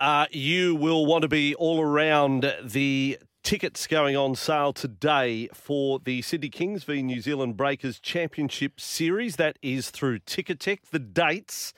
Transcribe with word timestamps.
Uh, 0.00 0.26
you 0.30 0.76
will 0.76 1.06
want 1.06 1.22
to 1.22 1.28
be 1.28 1.56
all 1.56 1.80
around 1.80 2.54
the 2.62 3.18
tickets 3.42 3.88
going 3.88 4.16
on 4.16 4.36
sale 4.36 4.72
today 4.72 5.48
for 5.52 5.98
the 5.98 6.22
Sydney 6.22 6.50
Kings 6.50 6.84
v 6.84 7.02
New 7.02 7.20
Zealand 7.20 7.56
Breakers 7.56 7.98
Championship 7.98 8.80
Series. 8.80 9.34
That 9.36 9.58
is 9.60 9.90
through 9.90 10.20
Ticketek. 10.20 10.90
The 10.92 11.00
dates 11.00 11.72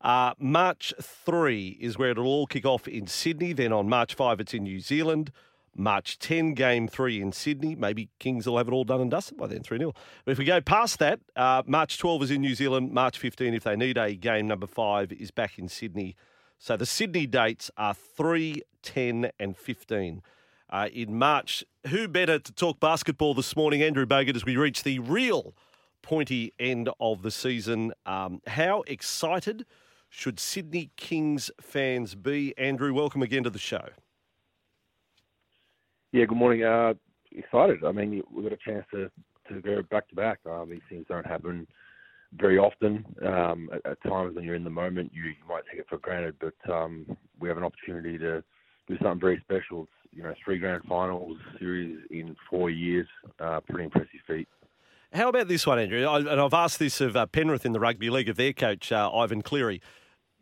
uh, 0.00 0.34
March 0.38 0.94
3 1.02 1.78
is 1.80 1.98
where 1.98 2.10
it'll 2.10 2.26
all 2.26 2.46
kick 2.46 2.64
off 2.64 2.86
in 2.86 3.08
Sydney. 3.08 3.52
Then 3.52 3.72
on 3.72 3.88
March 3.88 4.14
5, 4.14 4.38
it's 4.38 4.54
in 4.54 4.62
New 4.62 4.78
Zealand. 4.78 5.32
March 5.74 6.20
10, 6.20 6.54
game 6.54 6.86
three 6.86 7.20
in 7.20 7.32
Sydney. 7.32 7.74
Maybe 7.74 8.08
Kings 8.20 8.46
will 8.46 8.58
have 8.58 8.68
it 8.68 8.72
all 8.72 8.84
done 8.84 9.00
and 9.00 9.10
dusted 9.10 9.36
by 9.36 9.48
then, 9.48 9.64
3 9.64 9.78
0. 9.78 9.92
But 10.24 10.30
if 10.30 10.38
we 10.38 10.44
go 10.44 10.60
past 10.60 11.00
that, 11.00 11.18
uh, 11.34 11.64
March 11.66 11.98
12 11.98 12.22
is 12.22 12.30
in 12.30 12.40
New 12.40 12.54
Zealand. 12.54 12.92
March 12.92 13.18
15, 13.18 13.52
if 13.52 13.64
they 13.64 13.74
need 13.74 13.98
a 13.98 14.14
game 14.14 14.46
number 14.46 14.68
five, 14.68 15.10
is 15.10 15.32
back 15.32 15.58
in 15.58 15.68
Sydney. 15.68 16.14
So 16.58 16.76
the 16.76 16.86
Sydney 16.86 17.26
dates 17.26 17.70
are 17.76 17.94
3, 17.94 18.62
10, 18.82 19.30
and 19.38 19.56
15. 19.56 20.22
Uh, 20.70 20.88
in 20.92 21.18
March, 21.18 21.64
who 21.88 22.08
better 22.08 22.38
to 22.38 22.52
talk 22.52 22.80
basketball 22.80 23.34
this 23.34 23.54
morning? 23.54 23.82
Andrew 23.82 24.06
Bogut, 24.06 24.34
as 24.34 24.44
we 24.44 24.56
reach 24.56 24.82
the 24.82 24.98
real 24.98 25.54
pointy 26.02 26.52
end 26.58 26.88
of 27.00 27.22
the 27.22 27.30
season. 27.30 27.92
Um, 28.06 28.40
how 28.46 28.82
excited 28.86 29.66
should 30.08 30.38
Sydney 30.38 30.90
Kings 30.96 31.50
fans 31.60 32.14
be? 32.14 32.56
Andrew, 32.56 32.94
welcome 32.94 33.22
again 33.22 33.42
to 33.44 33.50
the 33.50 33.58
show. 33.58 33.88
Yeah, 36.12 36.26
good 36.26 36.38
morning. 36.38 36.62
Uh, 36.62 36.94
excited. 37.32 37.84
I 37.84 37.92
mean, 37.92 38.22
we've 38.30 38.44
got 38.44 38.52
a 38.52 38.56
chance 38.56 38.86
to, 38.92 39.10
to 39.48 39.60
go 39.60 39.82
back 39.90 40.08
to 40.08 40.14
back. 40.14 40.38
Um, 40.48 40.70
these 40.70 40.82
things 40.88 41.06
don't 41.08 41.26
happen 41.26 41.66
very 42.36 42.58
often. 42.58 43.04
Um, 43.24 43.70
at, 43.72 43.92
at, 43.92 44.02
times 44.02 44.34
when 44.34 44.44
you're 44.44 44.54
in 44.54 44.64
the 44.64 44.70
moment, 44.70 45.12
you, 45.14 45.24
you 45.24 45.34
might 45.48 45.64
take 45.70 45.80
it 45.80 45.86
for 45.88 45.98
granted, 45.98 46.36
but 46.40 46.72
um, 46.72 47.16
we 47.38 47.48
have 47.48 47.58
an 47.58 47.64
opportunity 47.64 48.18
to 48.18 48.42
do 48.88 48.96
something 49.02 49.20
very 49.20 49.40
special. 49.44 49.82
It's, 49.82 49.92
you 50.12 50.22
know, 50.22 50.34
three 50.44 50.58
grand 50.58 50.82
finals 50.88 51.36
series 51.58 51.98
in 52.10 52.36
four 52.48 52.70
years. 52.70 53.06
Uh, 53.40 53.60
pretty 53.60 53.84
impressive 53.84 54.20
feat. 54.26 54.48
How 55.12 55.28
about 55.28 55.48
this 55.48 55.66
one, 55.66 55.78
Andrew? 55.78 56.04
I, 56.04 56.18
and 56.18 56.40
I've 56.40 56.54
asked 56.54 56.78
this 56.78 57.00
of 57.00 57.16
uh, 57.16 57.26
Penrith 57.26 57.64
in 57.64 57.72
the 57.72 57.80
rugby 57.80 58.10
league 58.10 58.28
of 58.28 58.36
their 58.36 58.52
coach 58.52 58.90
uh, 58.90 59.10
Ivan 59.12 59.42
Cleary. 59.42 59.80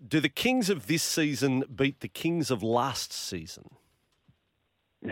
Do 0.06 0.18
the 0.18 0.30
Kings 0.30 0.70
of 0.70 0.86
this 0.86 1.02
season 1.02 1.62
beat 1.74 2.00
the 2.00 2.08
Kings 2.08 2.50
of 2.50 2.62
last 2.62 3.12
season? 3.12 3.68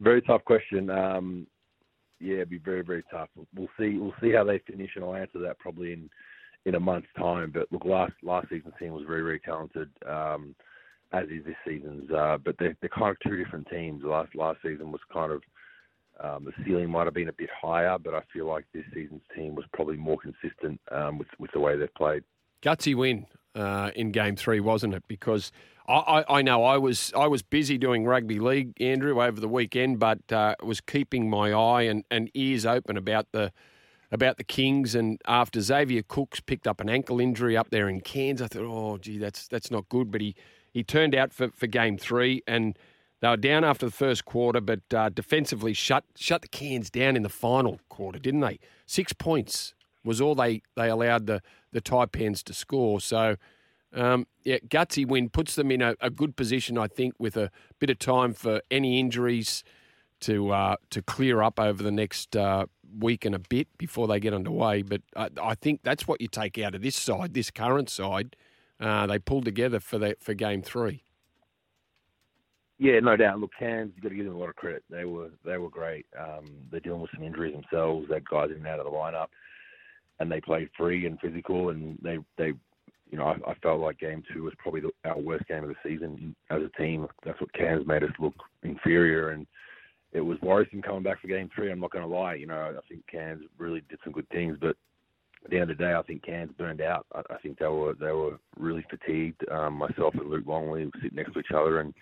very 0.00 0.22
tough 0.22 0.44
question. 0.44 0.90
Um, 0.90 1.46
yeah, 2.20 2.36
it'd 2.36 2.50
be 2.50 2.58
very, 2.58 2.82
very 2.82 3.04
tough. 3.10 3.28
We'll 3.54 3.68
see. 3.78 3.96
We'll 3.98 4.14
see 4.20 4.32
how 4.32 4.44
they 4.44 4.58
finish, 4.58 4.90
and 4.94 5.04
I'll 5.04 5.14
answer 5.14 5.38
that 5.40 5.58
probably 5.58 5.92
in 5.92 6.10
in 6.66 6.74
a 6.74 6.80
month's 6.80 7.08
time. 7.16 7.50
But 7.52 7.72
look, 7.72 7.84
last 7.84 8.12
last 8.22 8.48
season's 8.50 8.74
team 8.78 8.92
was 8.92 9.04
very, 9.06 9.22
very 9.22 9.40
talented, 9.40 9.88
um, 10.06 10.54
as 11.12 11.24
is 11.28 11.44
this 11.44 11.56
season's. 11.66 12.10
Uh, 12.10 12.38
but 12.44 12.56
they're 12.58 12.76
they're 12.80 12.90
kind 12.90 13.10
of 13.10 13.16
two 13.20 13.42
different 13.42 13.68
teams. 13.68 14.02
Last 14.04 14.34
last 14.34 14.58
season 14.62 14.92
was 14.92 15.00
kind 15.12 15.32
of 15.32 15.42
um, 16.22 16.44
the 16.44 16.52
ceiling 16.64 16.90
might 16.90 17.06
have 17.06 17.14
been 17.14 17.28
a 17.28 17.32
bit 17.32 17.48
higher, 17.60 17.96
but 17.98 18.14
I 18.14 18.20
feel 18.32 18.46
like 18.46 18.66
this 18.74 18.84
season's 18.92 19.22
team 19.34 19.54
was 19.54 19.64
probably 19.72 19.96
more 19.96 20.18
consistent 20.18 20.80
um, 20.92 21.18
with 21.18 21.28
with 21.38 21.50
the 21.52 21.60
way 21.60 21.76
they've 21.76 21.94
played. 21.94 22.22
Gutsy 22.62 22.94
win 22.94 23.26
uh, 23.54 23.90
in 23.96 24.12
Game 24.12 24.36
Three, 24.36 24.60
wasn't 24.60 24.94
it? 24.94 25.04
Because 25.08 25.52
I, 25.90 26.24
I, 26.28 26.42
know 26.42 26.64
I 26.64 26.78
was 26.78 27.12
I 27.16 27.26
was 27.26 27.42
busy 27.42 27.76
doing 27.76 28.04
rugby 28.04 28.38
league, 28.38 28.80
Andrew, 28.80 29.20
over 29.22 29.40
the 29.40 29.48
weekend, 29.48 29.98
but 29.98 30.32
uh, 30.32 30.54
was 30.62 30.80
keeping 30.80 31.28
my 31.28 31.52
eye 31.52 31.82
and, 31.82 32.04
and 32.10 32.30
ears 32.34 32.64
open 32.64 32.96
about 32.96 33.26
the 33.32 33.52
about 34.12 34.36
the 34.36 34.44
Kings. 34.44 34.94
And 34.94 35.20
after 35.26 35.60
Xavier 35.60 36.02
Cooks 36.02 36.40
picked 36.40 36.66
up 36.66 36.80
an 36.80 36.88
ankle 36.88 37.20
injury 37.20 37.56
up 37.56 37.70
there 37.70 37.88
in 37.88 38.00
Cairns, 38.00 38.40
I 38.40 38.46
thought, 38.46 38.64
oh, 38.64 38.98
gee, 38.98 39.18
that's 39.18 39.48
that's 39.48 39.70
not 39.70 39.88
good. 39.88 40.10
But 40.10 40.20
he, 40.20 40.34
he 40.72 40.84
turned 40.84 41.14
out 41.14 41.32
for, 41.32 41.48
for 41.50 41.66
game 41.66 41.98
three, 41.98 42.42
and 42.46 42.78
they 43.20 43.28
were 43.28 43.36
down 43.36 43.64
after 43.64 43.86
the 43.86 43.92
first 43.92 44.24
quarter, 44.24 44.60
but 44.60 44.80
uh, 44.94 45.08
defensively 45.08 45.72
shut 45.72 46.04
shut 46.16 46.42
the 46.42 46.48
Cairns 46.48 46.90
down 46.90 47.16
in 47.16 47.22
the 47.22 47.28
final 47.28 47.80
quarter, 47.88 48.18
didn't 48.18 48.40
they? 48.40 48.58
Six 48.86 49.12
points 49.12 49.74
was 50.04 50.20
all 50.20 50.34
they, 50.34 50.62
they 50.76 50.88
allowed 50.88 51.26
the 51.26 51.42
the 51.72 51.80
Taipans 51.80 52.42
to 52.44 52.54
score. 52.54 53.00
So 53.00 53.36
um, 53.94 54.26
yeah, 54.44 54.58
gutsy 54.68 55.06
win 55.06 55.28
puts 55.28 55.54
them 55.54 55.70
in 55.70 55.82
a, 55.82 55.94
a, 56.00 56.10
good 56.10 56.36
position, 56.36 56.78
I 56.78 56.86
think, 56.86 57.14
with 57.18 57.36
a 57.36 57.50
bit 57.78 57.90
of 57.90 57.98
time 57.98 58.34
for 58.34 58.60
any 58.70 59.00
injuries 59.00 59.64
to 60.20 60.50
uh, 60.50 60.76
to 60.90 61.02
clear 61.02 61.42
up 61.42 61.58
over 61.58 61.82
the 61.82 61.90
next 61.90 62.36
uh, 62.36 62.66
week 62.98 63.24
and 63.24 63.34
a 63.34 63.38
bit 63.38 63.68
before 63.78 64.06
they 64.06 64.20
get 64.20 64.32
underway. 64.32 64.82
But 64.82 65.02
I, 65.16 65.30
I, 65.42 65.54
think 65.54 65.80
that's 65.82 66.06
what 66.06 66.20
you 66.20 66.28
take 66.28 66.58
out 66.58 66.74
of 66.74 66.82
this 66.82 66.96
side, 66.96 67.34
this 67.34 67.50
current 67.50 67.90
side. 67.90 68.36
Uh, 68.78 69.06
they 69.06 69.18
pulled 69.18 69.44
together 69.44 69.80
for 69.80 69.98
the, 69.98 70.16
for 70.20 70.34
game 70.34 70.62
three. 70.62 71.02
Yeah, 72.78 72.98
no 73.00 73.14
doubt. 73.14 73.40
Look, 73.40 73.50
Cairns, 73.58 73.92
you've 73.94 74.02
got 74.02 74.08
to 74.08 74.14
give 74.14 74.24
them 74.24 74.36
a 74.36 74.38
lot 74.38 74.48
of 74.48 74.56
credit. 74.56 74.84
They 74.88 75.04
were 75.04 75.30
they 75.44 75.58
were 75.58 75.68
great. 75.68 76.06
Um, 76.18 76.46
they're 76.70 76.80
dealing 76.80 77.02
with 77.02 77.10
some 77.14 77.24
injuries 77.24 77.54
themselves. 77.54 78.06
They 78.08 78.20
guys 78.20 78.50
in 78.50 78.56
and 78.56 78.66
out 78.66 78.78
of 78.78 78.86
the 78.86 78.90
lineup, 78.90 79.26
and 80.18 80.32
they 80.32 80.40
played 80.40 80.70
free 80.78 81.04
and 81.04 81.20
physical, 81.20 81.68
and 81.68 81.98
they 82.02 82.18
they 82.38 82.54
you 83.10 83.18
know, 83.18 83.24
I, 83.24 83.50
I 83.50 83.54
felt 83.62 83.80
like 83.80 83.98
game 83.98 84.22
two 84.32 84.44
was 84.44 84.54
probably 84.58 84.80
the, 84.80 84.90
our 85.04 85.18
worst 85.18 85.46
game 85.48 85.64
of 85.64 85.68
the 85.68 85.74
season 85.84 86.34
as 86.50 86.62
a 86.62 86.80
team. 86.80 87.06
That's 87.24 87.40
what 87.40 87.52
Cairns 87.52 87.86
made 87.86 88.04
us 88.04 88.10
look 88.18 88.34
inferior, 88.62 89.30
and 89.30 89.46
it 90.12 90.20
was 90.20 90.40
worrisome 90.40 90.82
coming 90.82 91.02
back 91.02 91.20
for 91.20 91.28
game 91.28 91.50
three. 91.54 91.70
I'm 91.70 91.80
not 91.80 91.90
going 91.90 92.08
to 92.08 92.14
lie. 92.14 92.34
You 92.34 92.46
know, 92.46 92.74
I 92.76 92.88
think 92.88 93.06
Cairns 93.10 93.42
really 93.58 93.82
did 93.88 93.98
some 94.04 94.12
good 94.12 94.28
things, 94.30 94.56
but 94.60 94.76
at 95.44 95.50
the 95.50 95.58
end 95.58 95.70
of 95.70 95.78
the 95.78 95.84
day, 95.84 95.94
I 95.94 96.02
think 96.02 96.24
Cairns 96.24 96.52
burned 96.56 96.80
out. 96.80 97.06
I, 97.14 97.20
I 97.30 97.38
think 97.38 97.58
they 97.58 97.66
were 97.66 97.94
they 97.94 98.12
were 98.12 98.38
really 98.58 98.84
fatigued. 98.90 99.42
Um, 99.50 99.74
myself 99.74 100.14
and 100.14 100.30
Luke 100.30 100.44
Longley 100.46 100.84
were 100.84 100.90
sitting 101.02 101.16
next 101.16 101.32
to 101.32 101.40
each 101.40 101.52
other, 101.54 101.80
and 101.80 101.94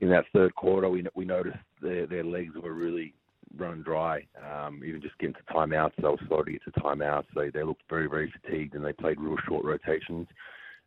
in 0.00 0.08
that 0.10 0.24
third 0.32 0.54
quarter, 0.54 0.88
we 0.88 1.04
we 1.14 1.24
noticed 1.24 1.58
their 1.82 2.06
their 2.06 2.24
legs 2.24 2.54
were 2.62 2.74
really 2.74 3.14
run 3.56 3.82
dry. 3.82 4.26
Um, 4.42 4.82
even 4.84 5.00
just 5.00 5.18
getting 5.18 5.34
to 5.34 5.52
timeouts, 5.52 5.92
they 5.96 6.08
were 6.08 6.16
slow 6.26 6.42
to 6.42 6.52
get 6.52 6.64
to 6.64 6.70
timeouts. 6.72 7.26
They 7.34 7.50
they 7.50 7.62
looked 7.62 7.82
very 7.88 8.08
very 8.08 8.32
fatigued, 8.42 8.74
and 8.74 8.84
they 8.84 8.92
played 8.92 9.20
real 9.20 9.36
short 9.46 9.64
rotations. 9.64 10.26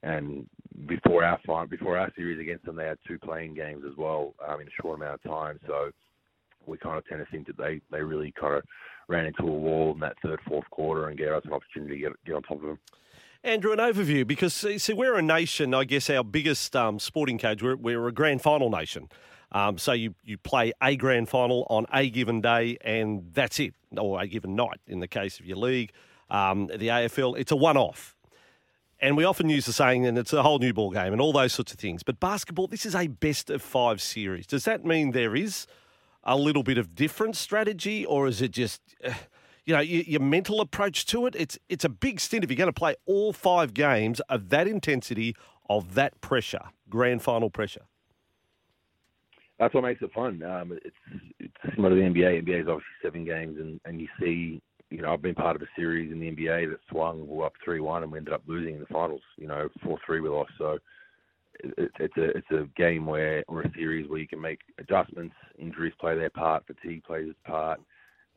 And 0.03 0.47
before 0.87 1.23
our 1.23 1.39
fight, 1.45 1.69
before 1.69 1.97
our 1.97 2.11
series 2.15 2.39
against 2.39 2.65
them, 2.65 2.75
they 2.75 2.87
had 2.87 2.97
two 3.07 3.19
playing 3.19 3.53
games 3.53 3.83
as 3.89 3.95
well 3.97 4.33
um, 4.47 4.59
in 4.59 4.67
a 4.67 4.81
short 4.81 4.97
amount 4.97 5.21
of 5.23 5.31
time. 5.31 5.59
So 5.67 5.91
we 6.65 6.77
kind 6.77 6.97
of 6.97 7.05
tend 7.07 7.23
to 7.25 7.31
think 7.31 7.47
that 7.47 7.57
they 7.57 7.81
they 7.91 8.01
really 8.01 8.33
kind 8.39 8.55
of 8.55 8.63
ran 9.07 9.25
into 9.25 9.43
a 9.43 9.45
wall 9.45 9.93
in 9.93 9.99
that 9.99 10.15
third 10.23 10.39
fourth 10.47 10.69
quarter 10.69 11.09
and 11.09 11.17
gave 11.17 11.29
us 11.29 11.43
an 11.45 11.53
opportunity 11.53 11.95
to 11.95 12.01
get 12.01 12.25
get 12.25 12.35
on 12.35 12.43
top 12.43 12.57
of 12.57 12.63
them. 12.63 12.79
Andrew, 13.43 13.71
an 13.71 13.79
overview 13.79 14.25
because 14.25 14.53
see, 14.53 14.93
we're 14.93 15.15
a 15.15 15.21
nation. 15.21 15.73
I 15.73 15.83
guess 15.83 16.09
our 16.09 16.23
biggest 16.23 16.75
um, 16.75 16.99
sporting 16.99 17.39
cage. 17.39 17.63
We're, 17.63 17.75
we're 17.75 18.07
a 18.07 18.11
grand 18.11 18.41
final 18.41 18.69
nation. 18.69 19.09
Um, 19.51 19.77
so 19.77 19.91
you, 19.91 20.15
you 20.23 20.37
play 20.37 20.71
a 20.81 20.95
grand 20.95 21.29
final 21.29 21.67
on 21.69 21.85
a 21.93 22.09
given 22.09 22.41
day, 22.41 22.77
and 22.81 23.29
that's 23.33 23.59
it, 23.59 23.73
or 23.97 24.21
a 24.21 24.27
given 24.27 24.55
night 24.55 24.79
in 24.87 24.99
the 24.99 25.07
case 25.07 25.39
of 25.39 25.45
your 25.45 25.57
league. 25.57 25.91
Um, 26.29 26.67
the 26.67 26.87
AFL, 26.87 27.37
it's 27.37 27.51
a 27.51 27.55
one 27.55 27.77
off. 27.77 28.15
And 28.99 29.17
we 29.17 29.23
often 29.23 29.49
use 29.49 29.65
the 29.65 29.73
saying, 29.73 30.05
and 30.05 30.17
it's 30.17 30.31
a 30.31 30.43
whole 30.43 30.59
new 30.59 30.73
ball 30.73 30.91
game, 30.91 31.11
and 31.11 31.21
all 31.21 31.33
those 31.33 31.53
sorts 31.53 31.73
of 31.73 31.79
things. 31.79 32.03
But 32.03 32.19
basketball, 32.19 32.67
this 32.67 32.85
is 32.85 32.95
a 32.95 33.07
best 33.07 33.49
of 33.49 33.61
five 33.61 34.01
series. 34.01 34.47
Does 34.47 34.63
that 34.65 34.85
mean 34.85 35.11
there 35.11 35.35
is 35.35 35.67
a 36.23 36.37
little 36.37 36.63
bit 36.63 36.77
of 36.77 36.95
different 36.95 37.35
strategy, 37.35 38.05
or 38.05 38.27
is 38.27 38.41
it 38.41 38.51
just, 38.51 38.79
uh, 39.03 39.13
you 39.65 39.73
know, 39.73 39.81
your, 39.81 40.03
your 40.03 40.21
mental 40.21 40.61
approach 40.61 41.05
to 41.07 41.25
it? 41.25 41.35
It's 41.35 41.57
it's 41.67 41.83
a 41.83 41.89
big 41.89 42.19
stint 42.19 42.43
if 42.43 42.51
you're 42.51 42.57
going 42.57 42.67
to 42.67 42.73
play 42.73 42.95
all 43.05 43.33
five 43.33 43.73
games 43.73 44.19
of 44.21 44.49
that 44.49 44.67
intensity, 44.67 45.35
of 45.67 45.95
that 45.95 46.21
pressure, 46.21 46.69
grand 46.89 47.23
final 47.23 47.49
pressure 47.49 47.81
that's 49.61 49.75
what 49.75 49.83
makes 49.83 50.01
it 50.01 50.11
fun. 50.11 50.41
Um, 50.41 50.77
it's 50.83 50.95
it's 51.39 51.53
similar 51.75 51.91
to 51.91 51.95
the 51.95 52.01
NBA. 52.01 52.43
NBA 52.43 52.63
is 52.63 52.67
obviously 52.67 53.01
seven 53.03 53.23
games, 53.23 53.57
and 53.59 53.79
and 53.85 54.01
you 54.01 54.07
see, 54.19 54.59
you 54.89 55.03
know, 55.03 55.13
I've 55.13 55.21
been 55.21 55.35
part 55.35 55.55
of 55.55 55.61
a 55.61 55.67
series 55.75 56.11
in 56.11 56.19
the 56.19 56.31
NBA 56.31 56.71
that 56.71 56.79
swung 56.89 57.27
we 57.27 57.43
up 57.43 57.53
three 57.63 57.79
one, 57.79 58.01
and 58.01 58.11
we 58.11 58.17
ended 58.17 58.33
up 58.33 58.41
losing 58.47 58.73
in 58.73 58.79
the 58.79 58.87
finals. 58.87 59.21
You 59.37 59.47
know, 59.47 59.69
four 59.83 59.99
three 60.03 60.19
we 60.19 60.29
lost. 60.29 60.53
So 60.57 60.79
it, 61.59 61.91
it's 61.99 62.17
a 62.17 62.23
it's 62.37 62.51
a 62.51 62.67
game 62.75 63.05
where 63.05 63.43
or 63.47 63.61
a 63.61 63.71
series 63.75 64.09
where 64.09 64.19
you 64.19 64.27
can 64.27 64.41
make 64.41 64.61
adjustments. 64.79 65.35
Injuries 65.59 65.93
play 66.01 66.15
their 66.15 66.31
part. 66.31 66.65
Fatigue 66.65 67.03
plays 67.03 67.29
its 67.29 67.39
part. 67.45 67.79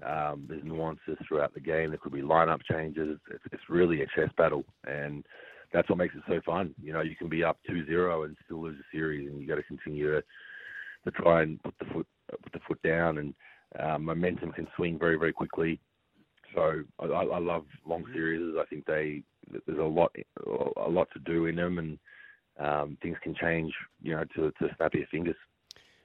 Um, 0.04 0.44
there's 0.46 0.62
nuances 0.62 1.16
throughout 1.26 1.54
the 1.54 1.60
game. 1.60 1.88
There 1.88 1.98
could 1.98 2.12
be 2.12 2.20
lineup 2.20 2.60
changes. 2.70 3.18
It's, 3.30 3.44
it's 3.50 3.62
really 3.70 4.02
a 4.02 4.06
chess 4.14 4.28
battle, 4.36 4.64
and 4.86 5.24
that's 5.72 5.88
what 5.88 5.96
makes 5.96 6.16
it 6.16 6.22
so 6.28 6.40
fun. 6.44 6.74
You 6.82 6.92
know, 6.92 7.00
you 7.00 7.16
can 7.16 7.28
be 7.28 7.44
up 7.44 7.58
2-0 7.70 8.24
and 8.24 8.36
still 8.44 8.60
lose 8.60 8.76
a 8.78 8.84
series, 8.94 9.30
and 9.30 9.40
you 9.40 9.46
got 9.46 9.54
to 9.54 9.62
continue 9.62 10.10
to 10.10 10.22
to 11.04 11.10
try 11.10 11.42
and 11.42 11.62
put 11.62 11.74
the 11.78 11.86
foot 11.86 12.06
put 12.42 12.52
the 12.52 12.60
foot 12.66 12.82
down, 12.82 13.18
and 13.18 13.34
um, 13.78 14.04
momentum 14.04 14.52
can 14.52 14.66
swing 14.76 14.98
very 14.98 15.16
very 15.16 15.32
quickly. 15.32 15.80
So 16.54 16.82
I, 17.00 17.04
I 17.06 17.38
love 17.38 17.64
long 17.86 18.04
series. 18.12 18.54
I 18.58 18.64
think 18.66 18.86
they 18.86 19.22
there's 19.66 19.78
a 19.78 19.82
lot 19.82 20.14
a 20.76 20.88
lot 20.88 21.08
to 21.12 21.18
do 21.20 21.46
in 21.46 21.56
them, 21.56 21.78
and 21.78 21.98
um, 22.58 22.96
things 23.02 23.16
can 23.22 23.34
change. 23.34 23.72
You 24.02 24.16
know, 24.16 24.24
to 24.36 24.52
to 24.52 24.74
snap 24.76 24.94
your 24.94 25.06
fingers. 25.06 25.36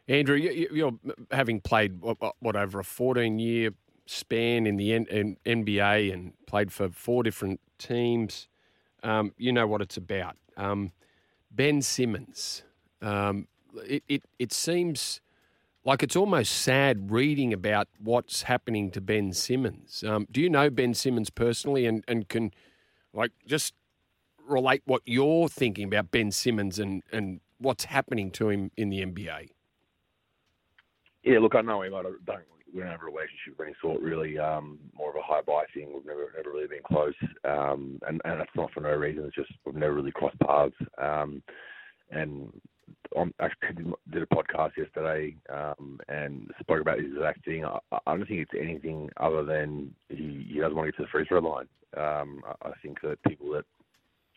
Andrew, 0.08 0.36
you're 0.38 0.98
having 1.30 1.62
played 1.62 2.02
what, 2.02 2.18
what 2.40 2.56
over 2.56 2.80
a 2.80 2.84
14 2.84 3.38
year 3.38 3.70
span 4.08 4.66
in 4.66 4.76
the 4.76 4.92
N- 4.92 5.06
in 5.12 5.38
NBA 5.46 6.12
and 6.12 6.34
played 6.48 6.74
for 6.74 6.90
four 6.90 7.22
different 7.22 7.60
teams. 7.78 8.48
Um, 9.04 9.34
you 9.38 9.54
know 9.54 9.68
what 9.68 9.82
it's 9.84 9.98
about. 9.98 10.36
Um, 10.58 10.94
ben 11.52 11.84
Simmons. 11.84 12.64
Um, 13.04 13.48
it, 13.86 14.04
it 14.08 14.24
it 14.38 14.54
seems 14.54 15.22
like 15.86 16.04
it's 16.04 16.16
almost 16.16 16.52
sad 16.54 17.12
reading 17.12 17.54
about 17.54 17.88
what's 18.00 18.44
happening 18.44 18.92
to 18.92 19.02
Ben 19.02 19.34
Simmons. 19.34 20.04
Um, 20.04 20.28
do 20.32 20.42
you 20.42 20.50
know 20.50 20.70
Ben 20.70 20.94
Simmons 20.94 21.30
personally, 21.30 21.86
and 21.86 22.04
and 22.08 22.28
can 22.28 22.52
like 23.14 23.32
just 23.46 23.74
relate 24.48 24.82
what 24.86 25.02
you're 25.06 25.50
thinking 25.50 25.86
about 25.86 26.12
Ben 26.12 26.32
Simmons 26.32 26.80
and 26.80 27.04
and 27.12 27.40
what's 27.60 27.86
happening 27.86 28.32
to 28.32 28.50
him 28.50 28.72
in 28.78 28.90
the 28.90 29.06
NBA? 29.06 29.50
Yeah, 31.24 31.40
look, 31.40 31.56
I 31.56 31.62
know 31.62 31.82
him. 31.82 31.94
I 31.94 32.02
don't, 32.02 32.16
we 32.74 32.82
don't 32.82 32.90
have 32.90 33.02
a 33.02 33.06
relationship 33.06 33.60
of 33.60 33.66
any 33.66 33.76
sort, 33.82 34.02
really. 34.02 34.38
Um, 34.38 34.80
more 34.96 35.10
of 35.10 35.16
a 35.16 35.22
high 35.22 35.42
buy 35.42 35.64
thing. 35.74 35.92
We've 35.94 36.06
never 36.06 36.32
never 36.36 36.52
really 36.52 36.68
been 36.68 36.84
close, 36.86 37.16
um, 37.44 38.00
and 38.08 38.22
and 38.26 38.40
that's 38.40 38.56
not 38.56 38.72
for 38.72 38.82
no 38.82 38.92
reason. 38.92 39.26
It's 39.26 39.36
just 39.36 39.52
we've 39.66 39.76
never 39.76 39.94
really 39.94 40.12
crossed 40.12 40.40
paths. 40.40 40.76
Um, 40.98 41.42
and 42.12 42.52
I 43.18 43.26
actually 43.40 43.92
did 44.12 44.24
a 44.24 44.26
podcast 44.28 44.78
yesterday 44.78 45.36
um, 45.52 46.00
and 46.08 46.50
spoke 46.60 46.82
about 46.82 47.00
his 47.00 47.12
exact 47.14 47.44
thing. 47.46 47.66
I, 47.66 47.80
I 47.92 48.16
don't 48.16 48.28
think 48.28 48.42
it's 48.42 48.60
anything 48.60 49.10
other 49.18 49.44
than 49.44 49.94
he, 50.10 50.48
he 50.52 50.60
doesn't 50.60 50.76
want 50.76 50.88
to 50.88 50.92
get 50.92 50.98
to 50.98 51.04
the 51.04 51.10
free 51.10 51.26
throw 51.26 51.40
line. 51.40 51.68
Um, 51.98 52.42
I, 52.46 52.70
I 52.70 52.72
think 52.82 53.02
that 53.02 53.22
people 53.28 53.52
that 53.54 53.66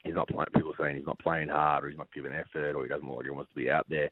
he's 0.04 0.14
not 0.14 0.28
playing, 0.28 0.46
people 0.54 0.72
saying 0.80 0.96
he's 0.96 1.06
not 1.06 1.18
playing 1.18 1.48
hard 1.48 1.84
or 1.84 1.88
he's 1.88 1.98
not 1.98 2.12
giving 2.14 2.32
effort 2.32 2.74
or 2.74 2.82
he 2.82 2.88
doesn't 2.88 3.06
look 3.06 3.18
like 3.18 3.26
he 3.26 3.30
wants 3.30 3.50
to 3.50 3.60
be 3.60 3.70
out 3.70 3.86
there. 3.88 4.10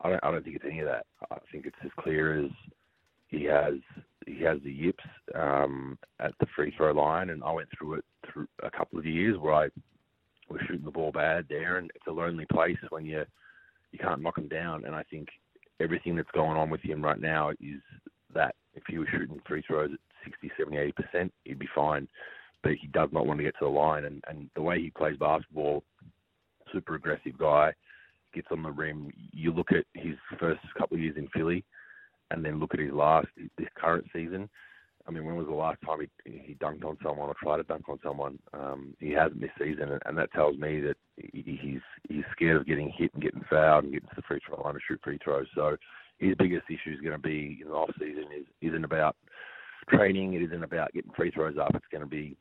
I 0.00 0.10
don't, 0.10 0.24
I 0.24 0.30
don't 0.30 0.44
think 0.44 0.56
it's 0.56 0.64
any 0.64 0.80
of 0.80 0.86
that. 0.86 1.06
I 1.30 1.36
think 1.50 1.66
it's 1.66 1.76
as 1.84 1.90
clear 1.98 2.44
as 2.44 2.50
he 3.28 3.44
has 3.44 3.74
he 4.26 4.42
has 4.42 4.58
the 4.62 4.70
yips 4.70 5.04
um, 5.34 5.98
at 6.20 6.32
the 6.40 6.46
free 6.54 6.72
throw 6.76 6.92
line, 6.92 7.30
and 7.30 7.42
I 7.42 7.52
went 7.52 7.68
through 7.76 7.94
it 7.94 8.04
through 8.30 8.46
a 8.62 8.70
couple 8.70 8.98
of 8.98 9.06
years 9.06 9.38
where 9.38 9.54
I 9.54 9.68
was 10.48 10.60
shooting 10.66 10.84
the 10.84 10.90
ball 10.90 11.12
bad 11.12 11.46
there, 11.48 11.78
and 11.78 11.90
it's 11.94 12.06
a 12.06 12.12
lonely 12.12 12.46
place 12.46 12.76
when 12.90 13.04
you 13.04 13.24
you 13.92 13.98
can't 13.98 14.22
knock 14.22 14.38
him 14.38 14.48
down. 14.48 14.84
And 14.84 14.94
I 14.94 15.02
think 15.04 15.28
everything 15.80 16.16
that's 16.16 16.30
going 16.34 16.56
on 16.56 16.70
with 16.70 16.80
him 16.82 17.02
right 17.02 17.20
now 17.20 17.50
is 17.50 17.80
that 18.34 18.54
if 18.74 18.82
he 18.88 18.98
was 18.98 19.08
shooting 19.10 19.40
free 19.46 19.62
throws 19.66 19.90
at 19.92 19.98
60, 20.24 20.50
70, 20.58 20.76
80 20.76 20.92
percent, 20.92 21.32
he'd 21.44 21.58
be 21.58 21.68
fine. 21.74 22.08
But 22.62 22.72
he 22.72 22.88
does 22.88 23.08
not 23.12 23.26
want 23.26 23.38
to 23.38 23.44
get 23.44 23.54
to 23.58 23.64
the 23.64 23.70
line, 23.70 24.04
and 24.04 24.22
and 24.28 24.50
the 24.54 24.62
way 24.62 24.80
he 24.80 24.90
plays 24.90 25.16
basketball, 25.18 25.84
super 26.72 26.94
aggressive 26.96 27.38
guy, 27.38 27.72
gets 28.34 28.48
on 28.50 28.62
the 28.62 28.70
rim. 28.70 29.10
You 29.32 29.52
look 29.52 29.72
at 29.72 29.84
his 29.94 30.16
first 30.38 30.60
couple 30.76 30.96
of 30.96 31.02
years 31.02 31.16
in 31.16 31.28
Philly 31.28 31.64
and 32.30 32.44
then 32.44 32.60
look 32.60 32.74
at 32.74 32.80
his 32.80 32.92
last 32.92 33.28
this 33.56 33.68
current 33.76 34.06
season. 34.12 34.48
I 35.08 35.10
mean, 35.10 35.24
when 35.24 35.36
was 35.36 35.46
the 35.46 35.54
last 35.54 35.78
time 35.86 36.00
he 36.00 36.30
he 36.30 36.54
dunked 36.54 36.84
on 36.84 36.98
someone 37.02 37.28
or 37.28 37.34
tried 37.42 37.56
to 37.56 37.62
dunk 37.62 37.88
on 37.88 37.98
someone? 38.02 38.38
Um, 38.52 38.94
he 39.00 39.10
hasn't 39.10 39.40
this 39.40 39.50
season, 39.58 39.98
and 40.04 40.18
that 40.18 40.32
tells 40.32 40.58
me 40.58 40.80
that 40.80 40.96
he, 41.16 41.58
he's 41.60 41.80
he's 42.08 42.24
scared 42.32 42.58
of 42.58 42.66
getting 42.66 42.92
hit 42.96 43.12
and 43.14 43.22
getting 43.22 43.44
fouled 43.48 43.84
and 43.84 43.92
getting 43.92 44.08
to 44.08 44.16
the 44.16 44.22
free 44.22 44.40
throw 44.46 44.62
line 44.62 44.74
to 44.74 44.80
shoot 44.86 45.00
free 45.02 45.18
throws. 45.24 45.46
So 45.54 45.76
his 46.18 46.34
biggest 46.36 46.64
issue 46.68 46.94
is 46.94 47.00
going 47.00 47.16
to 47.16 47.18
be 47.18 47.58
in 47.62 47.68
the 47.68 47.74
off 47.74 47.90
season 47.98 48.26
is 48.36 48.46
isn't 48.60 48.84
about 48.84 49.16
training. 49.88 50.34
It 50.34 50.42
isn't 50.42 50.62
about 50.62 50.92
getting 50.92 51.12
free 51.16 51.30
throws 51.30 51.56
up. 51.58 51.74
It's 51.74 51.86
going 51.90 52.04
to 52.04 52.10
be 52.10 52.36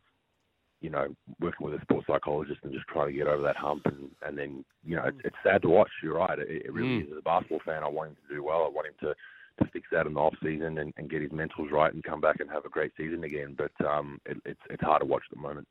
you 0.79 0.89
know, 0.91 1.07
working 1.39 1.65
with 1.65 1.79
a 1.79 1.81
sports 1.81 2.05
psychologist 2.07 2.59
and 2.63 2.71
just 2.71 2.87
trying 2.87 3.07
to 3.07 3.17
get 3.17 3.27
over 3.27 3.41
that 3.41 3.55
hump. 3.55 3.81
And, 3.85 4.11
and 4.25 4.37
then, 4.37 4.63
you 4.85 4.95
know, 4.95 5.05
it's, 5.05 5.17
it's 5.23 5.35
sad 5.43 5.63
to 5.63 5.69
watch. 5.69 5.89
You're 6.03 6.17
right. 6.17 6.37
It, 6.37 6.65
it 6.65 6.73
really 6.73 6.89
mm. 6.89 7.01
is. 7.03 7.11
As 7.11 7.17
a 7.17 7.23
basketball 7.23 7.61
fan, 7.65 7.83
I 7.83 7.87
want 7.87 8.11
him 8.11 8.17
to 8.27 8.35
do 8.35 8.43
well. 8.43 8.63
I 8.63 8.69
want 8.69 8.87
him 8.87 8.93
to 9.01 9.15
to 9.59 9.65
fix 9.71 9.87
that 9.91 10.07
in 10.07 10.13
the 10.13 10.19
off 10.19 10.35
season 10.43 10.77
and, 10.77 10.93
and 10.97 11.09
get 11.09 11.21
his 11.21 11.31
mentals 11.31 11.71
right 11.71 11.93
and 11.93 12.03
come 12.03 12.21
back 12.21 12.39
and 12.39 12.49
have 12.49 12.65
a 12.65 12.69
great 12.69 12.91
season 12.97 13.23
again. 13.23 13.55
But 13.57 13.71
um, 13.85 14.19
it, 14.25 14.37
it's 14.45 14.61
it's 14.69 14.83
hard 14.83 15.01
to 15.01 15.05
watch 15.05 15.23
at 15.29 15.35
the 15.35 15.41
moment. 15.41 15.67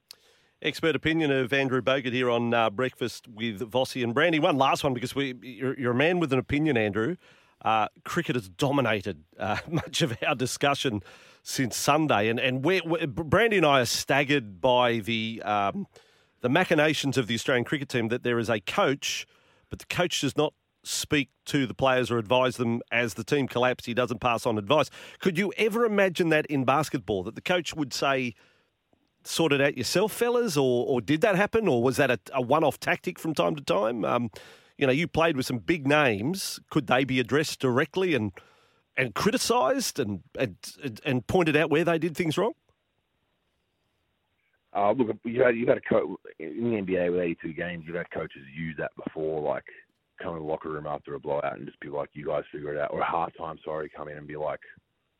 Expert 0.62 0.96
opinion 0.96 1.30
of 1.30 1.52
Andrew 1.52 1.82
Bogut 1.82 2.12
here 2.12 2.30
on 2.30 2.54
uh, 2.54 2.70
Breakfast 2.70 3.28
with 3.28 3.60
Vossi 3.60 4.02
and 4.02 4.14
Brandy. 4.14 4.38
One 4.38 4.56
last 4.56 4.82
one 4.82 4.94
because 4.94 5.14
we 5.14 5.34
you're, 5.42 5.78
you're 5.78 5.92
a 5.92 5.96
man 5.96 6.18
with 6.18 6.32
an 6.32 6.38
opinion, 6.38 6.76
Andrew. 6.76 7.16
Uh, 7.62 7.88
cricket 8.04 8.36
has 8.36 8.48
dominated 8.48 9.24
uh, 9.38 9.58
much 9.68 10.02
of 10.02 10.16
our 10.26 10.34
discussion 10.34 11.02
since 11.42 11.76
Sunday, 11.76 12.28
and 12.28 12.40
and 12.40 12.64
we're, 12.64 12.82
Brandy 13.06 13.58
and 13.58 13.66
I 13.66 13.80
are 13.80 13.86
staggered 13.86 14.60
by 14.60 14.98
the 14.98 15.42
um, 15.44 15.86
the 16.40 16.48
machinations 16.48 17.18
of 17.18 17.26
the 17.26 17.34
Australian 17.34 17.64
cricket 17.64 17.88
team 17.88 18.08
that 18.08 18.22
there 18.22 18.38
is 18.38 18.48
a 18.48 18.60
coach, 18.60 19.26
but 19.70 19.78
the 19.78 19.86
coach 19.86 20.20
does 20.20 20.36
not 20.36 20.54
speak 20.86 21.30
to 21.46 21.66
the 21.66 21.74
players 21.74 22.10
or 22.10 22.18
advise 22.18 22.56
them 22.56 22.80
as 22.90 23.14
the 23.14 23.24
team 23.24 23.48
collapses. 23.48 23.86
He 23.86 23.94
doesn't 23.94 24.20
pass 24.20 24.46
on 24.46 24.58
advice. 24.58 24.90
Could 25.20 25.38
you 25.38 25.52
ever 25.56 25.84
imagine 25.84 26.28
that 26.30 26.46
in 26.46 26.64
basketball, 26.64 27.22
that 27.24 27.34
the 27.34 27.40
coach 27.40 27.74
would 27.74 27.92
say, 27.92 28.34
sort 29.24 29.52
it 29.52 29.60
out 29.60 29.76
yourself, 29.76 30.12
fellas, 30.12 30.56
or, 30.56 30.86
or 30.86 31.00
did 31.00 31.20
that 31.20 31.34
happen, 31.34 31.66
or 31.68 31.82
was 31.82 31.96
that 31.96 32.10
a, 32.10 32.18
a 32.32 32.40
one 32.40 32.64
off 32.64 32.78
tactic 32.78 33.18
from 33.18 33.34
time 33.34 33.56
to 33.56 33.62
time? 33.62 34.04
Um, 34.04 34.30
you 34.78 34.86
know, 34.86 34.92
you 34.92 35.08
played 35.08 35.36
with 35.36 35.46
some 35.46 35.58
big 35.58 35.86
names. 35.86 36.60
Could 36.70 36.86
they 36.86 37.04
be 37.04 37.18
addressed 37.20 37.60
directly 37.60 38.14
and 38.14 38.32
and 38.98 39.14
criticised 39.14 39.98
and, 39.98 40.20
and 40.38 40.56
and 41.04 41.26
pointed 41.26 41.56
out 41.56 41.70
where 41.70 41.84
they 41.84 41.98
did 41.98 42.16
things 42.16 42.38
wrong? 42.38 42.52
Uh, 44.74 44.92
look, 44.92 45.16
you 45.24 45.42
had 45.42 45.56
you 45.56 45.66
had 45.66 45.78
a 45.78 45.80
coach 45.80 46.08
in 46.38 46.70
the 46.70 46.76
NBA 46.82 47.10
with 47.10 47.20
82 47.20 47.52
games. 47.54 47.84
You've 47.86 47.96
had 47.96 48.10
coaches 48.10 48.42
use 48.54 48.76
that 48.78 48.92
before, 49.02 49.40
like 49.40 49.64
come 50.22 50.34
in 50.36 50.42
the 50.42 50.48
locker 50.48 50.70
room 50.70 50.86
after 50.86 51.14
a 51.14 51.20
blowout 51.20 51.56
and 51.56 51.66
just 51.66 51.80
be 51.80 51.88
like, 51.88 52.10
"You 52.12 52.26
guys 52.26 52.44
figure 52.52 52.74
it 52.74 52.80
out," 52.80 52.92
or 52.92 53.00
halftime, 53.02 53.62
sorry, 53.64 53.90
come 53.94 54.08
in 54.08 54.18
and 54.18 54.26
be 54.26 54.36
like, 54.36 54.60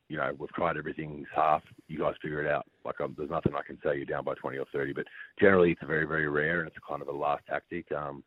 "You 0.09 0.19
know, 0.19 0.35
we've 0.39 0.51
tried 0.51 0.77
everything. 0.77 1.21
It's 1.21 1.31
half. 1.35 1.63
You 1.89 1.99
guys 1.99 2.15
figure 2.23 2.45
it 2.45 2.51
out." 2.51 2.67
Like, 2.85 3.01
um, 3.01 3.15
there's 3.17 3.31
nothing 3.31 3.55
I 3.55 3.63
can 3.63 3.79
say. 3.83 3.97
You're 3.97 4.07
down 4.07 4.25
by 4.25 4.35
20 4.35 4.59
or 4.59 4.67
30, 4.73 4.93
but 4.93 5.07
generally 5.39 5.73
it's 5.73 5.83
very, 5.87 6.07
very 6.07 6.29
rare, 6.29 6.61
and 6.61 6.69
it's 6.69 6.77
kind 6.89 7.03
of 7.03 7.09
a 7.09 7.13
last 7.13 7.45
tactic. 7.47 7.91
Um, 7.93 8.23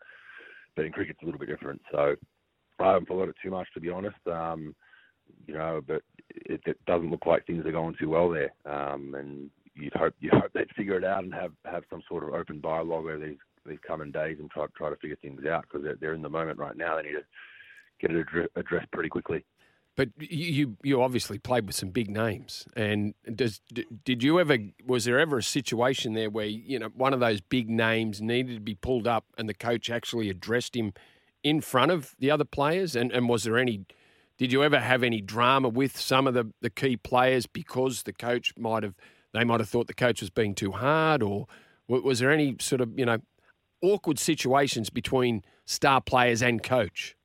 but 0.76 0.86
in 0.86 0.92
cricket, 0.92 1.16
it's 1.16 1.24
a 1.24 1.26
little 1.26 1.40
bit 1.40 1.50
different. 1.50 1.82
So 1.92 2.16
I 2.80 2.86
haven't 2.86 3.08
followed 3.08 3.30
it 3.30 3.36
too 3.44 3.52
much, 3.52 3.68
to 3.74 3.80
be 3.80 3.90
honest. 3.90 4.26
Um, 4.28 4.76
you 5.48 5.54
know, 5.54 5.82
but 5.86 6.02
it, 6.30 6.62
it 6.66 6.78
doesn't 6.86 7.12
look 7.12 7.26
like 7.26 7.46
things 7.46 7.66
are 7.66 7.72
going 7.72 7.96
too 8.00 8.10
well 8.10 8.30
there. 8.30 8.52
Um, 8.66 9.16
and 9.16 9.50
you'd 9.76 9.94
hope 9.94 10.14
you 10.20 10.30
hope 10.34 10.52
they'd 10.54 10.70
figure 10.76 10.98
it 10.98 11.04
out 11.04 11.24
and 11.24 11.34
have 11.34 11.52
have 11.66 11.84
some 11.90 12.02
sort 12.08 12.24
of 12.24 12.34
open 12.34 12.62
dialogue 12.62 13.06
over 13.06 13.18
these 13.18 13.38
these 13.66 13.80
coming 13.86 14.12
days 14.12 14.38
and 14.40 14.50
try 14.50 14.66
try 14.76 14.90
to 14.90 14.96
figure 14.98 15.18
things 15.22 15.46
out 15.46 15.64
because 15.64 15.84
they're, 15.84 15.98
they're 16.00 16.14
in 16.14 16.22
the 16.22 16.30
moment 16.30 16.60
right 16.60 16.76
now. 16.76 16.96
They 16.96 17.04
need 17.04 17.14
to 17.14 17.24
get 18.00 18.12
it 18.12 18.52
addressed 18.56 18.92
pretty 18.92 19.10
quickly. 19.10 19.44
But 19.96 20.10
you 20.18 20.78
you 20.82 21.02
obviously 21.02 21.40
played 21.40 21.66
with 21.66 21.76
some 21.76 21.90
big 21.90 22.10
names, 22.10 22.66
and 22.74 23.14
does 23.36 23.60
did 24.06 24.24
you 24.24 24.40
ever 24.40 24.58
was 24.86 25.04
there 25.04 25.20
ever 25.20 25.40
a 25.40 25.44
situation 25.44 26.14
there 26.14 26.30
where 26.30 26.46
you 26.46 26.80
know 26.80 26.88
one 26.96 27.14
of 27.14 27.20
those 27.20 27.42
big 27.42 27.70
names 27.70 28.22
needed 28.22 28.54
to 28.56 28.62
be 28.62 28.76
pulled 28.76 29.08
up, 29.08 29.26
and 29.38 29.50
the 29.50 29.54
coach 29.54 29.90
actually 29.90 30.30
addressed 30.30 30.76
him 30.76 30.94
in 31.44 31.60
front 31.60 31.92
of 31.92 32.16
the 32.18 32.32
other 32.32 32.46
players, 32.46 32.96
and 32.96 33.12
and 33.12 33.28
was 33.28 33.44
there 33.44 33.58
any? 33.58 33.86
Did 34.38 34.54
you 34.54 34.64
ever 34.64 34.80
have 34.80 35.04
any 35.04 35.20
drama 35.20 35.68
with 35.68 36.00
some 36.00 36.28
of 36.28 36.34
the, 36.34 36.50
the 36.62 36.70
key 36.70 36.96
players 36.96 37.46
because 37.46 38.04
the 38.04 38.14
coach 38.14 38.54
might 38.58 38.84
have 38.84 38.96
they 39.34 39.44
might 39.44 39.60
have 39.60 39.68
thought 39.68 39.88
the 39.88 39.94
coach 39.94 40.22
was 40.22 40.30
being 40.30 40.56
too 40.56 40.72
hard, 40.72 41.22
or 41.22 41.48
was 41.90 42.20
there 42.20 42.32
any 42.32 42.56
sort 42.62 42.80
of 42.80 42.98
you 42.98 43.06
know 43.06 43.18
awkward 43.82 44.20
situations 44.20 44.90
between 44.90 45.44
star 45.66 46.02
players 46.02 46.42
and 46.42 46.62
coach? 46.64 47.16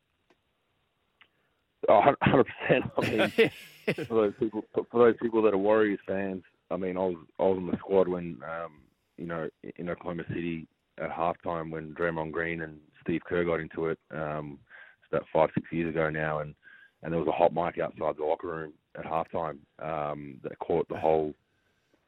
Oh, 1.89 2.01
hundred 2.23 2.47
percent. 2.47 2.85
I 2.97 3.01
mean, 3.11 3.51
for 4.07 4.15
those 4.15 4.33
people, 4.39 4.65
for 4.73 5.07
those 5.07 5.17
people 5.21 5.43
that 5.43 5.55
are 5.55 5.59
Warriors 5.59 6.01
fans, 6.07 6.43
I 6.71 6.77
mean, 6.77 6.97
I 6.97 7.01
was 7.01 7.17
I 7.39 7.43
was 7.43 7.59
in 7.59 7.67
the 7.67 7.77
squad 7.79 8.09
when, 8.09 8.39
um, 8.45 8.81
you 9.17 9.27
know, 9.27 9.49
in 9.77 9.91
Oklahoma 9.91 10.25
City 10.29 10.67
at 10.99 11.11
halftime 11.11 11.71
when 11.71 11.95
Draymond 11.95 12.33
Green 12.33 12.63
and 12.63 12.79
Steve 13.03 13.23
Kerr 13.27 13.45
got 13.45 13.61
into 13.61 13.87
it. 13.87 13.99
Um, 14.11 14.59
it's 15.03 15.13
about 15.13 15.27
five 15.33 15.51
six 15.55 15.67
years 15.73 15.91
ago 15.91 16.09
now, 16.09 16.39
and 16.39 16.55
and 17.03 17.13
there 17.13 17.21
was 17.21 17.29
a 17.29 17.33
hot 17.33 17.53
mic 17.53 17.79
outside 17.79 18.17
the 18.17 18.25
locker 18.25 18.49
room 18.49 18.73
at 18.99 19.05
halftime 19.05 19.59
um, 19.83 20.39
that 20.43 20.59
caught 20.59 20.89
the 20.89 20.97
whole 20.97 21.35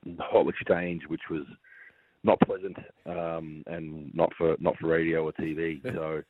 the 0.04 0.22
whole 0.22 0.48
exchange, 0.48 1.02
which 1.08 1.28
was 1.30 1.42
not 2.26 2.40
pleasant 2.40 2.76
um, 3.06 3.62
and 3.66 4.14
not 4.14 4.30
for 4.36 4.56
not 4.58 4.76
for 4.78 4.88
radio 4.88 5.24
or 5.24 5.32
TV. 5.32 5.80
So, 5.94 6.22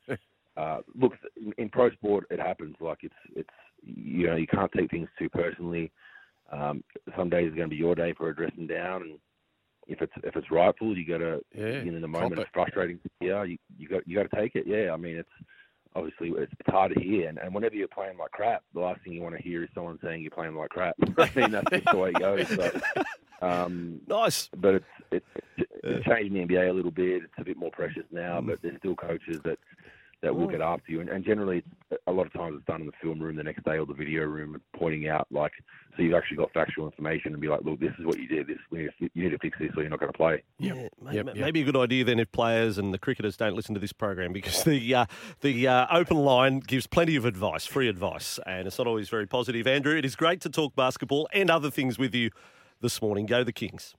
uh, 0.56 0.80
look, 0.94 1.12
in 1.58 1.68
pro 1.68 1.90
sport, 1.90 2.26
it 2.30 2.38
happens. 2.38 2.76
Like 2.80 2.98
it's 3.02 3.14
it's 3.34 3.48
you 3.82 4.26
know 4.26 4.36
you 4.36 4.46
can't 4.46 4.70
take 4.72 4.90
things 4.90 5.08
too 5.18 5.28
personally. 5.28 5.90
Um, 6.52 6.84
some 7.16 7.28
days 7.28 7.48
is 7.48 7.56
going 7.56 7.68
to 7.68 7.74
be 7.74 7.76
your 7.76 7.94
day 7.94 8.14
for 8.16 8.28
addressing 8.28 8.66
down, 8.66 9.02
and 9.02 9.18
if 9.88 10.00
it's 10.00 10.12
if 10.22 10.36
it's 10.36 10.50
rightful, 10.50 10.96
you 10.96 11.06
got 11.06 11.18
to 11.18 11.40
Yeah, 11.54 11.80
in 11.80 12.00
the 12.00 12.08
moment 12.08 12.40
it's 12.40 12.50
frustrating. 12.52 13.00
Yeah, 13.20 13.42
you 13.42 13.58
you 13.76 13.88
got 13.88 14.06
you 14.06 14.16
got 14.16 14.30
to 14.30 14.36
take 14.36 14.54
it. 14.54 14.66
Yeah, 14.66 14.92
I 14.92 14.96
mean 14.96 15.16
it's 15.16 15.28
obviously 15.94 16.30
it's, 16.30 16.52
it's 16.60 16.70
hard 16.70 16.94
to 16.94 17.00
hear, 17.00 17.28
and, 17.28 17.38
and 17.38 17.54
whenever 17.54 17.74
you're 17.74 17.88
playing 17.88 18.18
like 18.18 18.30
crap, 18.30 18.62
the 18.74 18.80
last 18.80 19.00
thing 19.02 19.14
you 19.14 19.22
want 19.22 19.36
to 19.36 19.42
hear 19.42 19.62
is 19.64 19.68
someone 19.74 19.98
saying 20.02 20.22
you're 20.22 20.30
playing 20.30 20.54
like 20.54 20.70
crap. 20.70 20.94
I 21.18 21.30
mean 21.34 21.50
that's 21.50 21.70
just 21.70 21.86
the 21.90 21.98
way 21.98 22.10
it 22.10 22.18
goes. 22.18 22.48
So, 22.48 22.70
um, 23.46 24.00
Nice. 24.06 24.48
but 24.56 24.76
it's 24.76 24.84
it's, 25.10 25.26
it's 25.90 26.04
changed 26.06 26.34
the 26.34 26.40
NBA 26.40 26.70
a 26.70 26.72
little 26.72 26.90
bit. 26.90 27.22
It's 27.24 27.32
a 27.38 27.44
bit 27.44 27.56
more 27.56 27.70
precious 27.70 28.04
now, 28.10 28.40
Mm. 28.40 28.46
but 28.48 28.58
there's 28.62 28.78
still 28.78 28.94
coaches 28.96 29.40
that 29.44 29.58
that 30.22 30.34
will 30.34 30.46
get 30.48 30.62
after 30.62 30.90
you, 30.90 31.00
and, 31.02 31.10
and 31.10 31.22
generally 31.24 31.62
a 32.06 32.10
lot 32.10 32.26
of 32.26 32.32
times 32.32 32.56
it's 32.56 32.64
done 32.66 32.80
in 32.80 32.86
the 32.86 32.92
film 33.02 33.20
room 33.20 33.36
the 33.36 33.42
next 33.44 33.62
day 33.64 33.76
or 33.78 33.84
the 33.84 33.92
video 33.92 34.24
room, 34.24 34.58
pointing 34.74 35.08
out 35.08 35.26
like 35.30 35.52
so 35.94 36.02
you've 36.02 36.14
actually 36.14 36.38
got 36.38 36.50
factual 36.52 36.86
information 36.86 37.32
and 37.32 37.40
be 37.40 37.48
like, 37.48 37.60
look, 37.62 37.78
this 37.80 37.92
is 37.98 38.04
what 38.06 38.18
you 38.18 38.26
did. 38.26 38.46
This 38.46 38.56
we 38.70 38.78
need 38.80 38.90
to, 38.98 39.10
you 39.14 39.24
need 39.24 39.30
to 39.30 39.38
fix 39.38 39.58
this, 39.58 39.70
or 39.76 39.82
you're 39.82 39.90
not 39.90 40.00
going 40.00 40.10
to 40.10 40.16
play. 40.16 40.42
Yeah, 40.58 40.72
may- 40.72 40.88
Yep, 41.12 41.26
may- 41.26 41.32
yep. 41.34 41.36
maybe 41.36 41.60
a 41.60 41.64
good 41.64 41.76
idea 41.76 42.02
then 42.04 42.18
if 42.18 42.32
players 42.32 42.78
and 42.78 42.92
the 42.94 42.98
cricketers 42.98 43.36
don't 43.36 43.54
listen 43.54 43.74
to 43.74 43.80
this 43.80 43.92
program 43.92 44.32
because 44.32 44.64
the 44.64 44.94
uh, 44.94 45.06
the 45.42 45.68
uh, 45.68 45.86
open 45.90 46.16
line 46.16 46.60
gives 46.60 46.86
plenty 46.86 47.14
of 47.16 47.26
advice, 47.26 47.66
free 47.66 47.86
advice, 47.88 48.40
and 48.46 48.66
it's 48.66 48.78
not 48.78 48.86
always 48.86 49.10
very 49.10 49.26
positive. 49.26 49.66
Andrew, 49.66 49.96
it 49.96 50.04
is 50.06 50.16
great 50.16 50.40
to 50.40 50.48
talk 50.48 50.74
basketball 50.74 51.28
and 51.34 51.50
other 51.50 51.70
things 51.70 51.98
with 51.98 52.14
you 52.14 52.30
this 52.80 53.00
morning. 53.02 53.26
Go 53.26 53.44
the 53.44 53.52
Kings. 53.52 53.94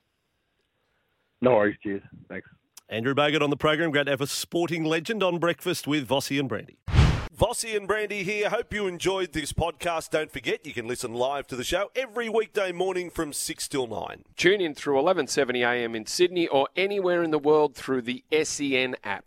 No 1.42 1.52
worries. 1.52 1.78
Cheers. 1.84 2.02
Thanks. 2.30 2.48
Andrew 2.90 3.14
Bogut 3.14 3.42
on 3.42 3.50
the 3.50 3.58
program. 3.58 3.92
Great 3.92 4.06
to 4.06 4.12
have 4.12 4.22
a 4.22 4.28
sporting 4.28 4.84
legend 4.84 5.22
on 5.22 5.40
breakfast 5.40 5.88
with 5.88 6.08
Vossi 6.08 6.40
and 6.40 6.48
Brandy. 6.48 6.78
Vossi 7.38 7.78
and 7.78 7.88
Brandy 7.88 8.24
here. 8.24 8.50
Hope 8.50 8.74
you 8.74 8.88
enjoyed 8.88 9.34
this 9.34 9.54
podcast. 9.54 10.10
Don't 10.10 10.32
forget, 10.32 10.66
you 10.66 10.74
can 10.74 10.88
listen 10.88 11.14
live 11.14 11.46
to 11.48 11.56
the 11.56 11.64
show 11.64 11.92
every 11.96 12.30
weekday 12.30 12.72
morning 12.72 13.12
from 13.12 13.32
6 13.32 13.68
till 13.68 13.86
9. 13.86 14.24
Tune 14.36 14.60
in 14.60 14.74
through 14.74 14.96
11:70 14.96 15.64
a.m. 15.64 15.94
in 15.94 16.08
Sydney 16.08 16.48
or 16.48 16.68
anywhere 16.76 17.22
in 17.22 17.30
the 17.30 17.38
world 17.38 17.76
through 17.76 18.02
the 18.02 18.24
SEN 18.32 18.96
app. 19.04 19.26